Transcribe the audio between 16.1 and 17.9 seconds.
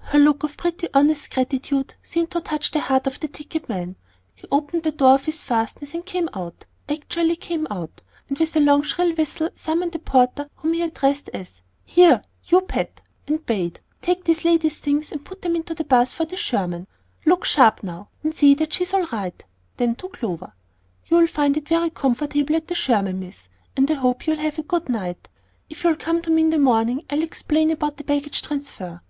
for the Sherman; look sharp